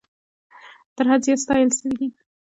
[0.95, 2.07] تر حد زیات ستایل سوي دي.